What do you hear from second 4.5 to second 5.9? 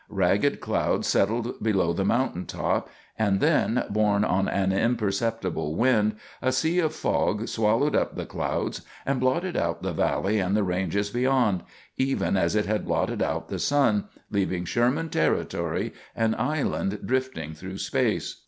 imperceptible